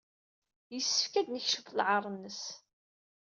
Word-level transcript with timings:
Yessefk 0.73 1.13
ad 1.15 1.25
d-nekcef 1.27 1.67
lɛaṛ-nnes. 1.77 2.41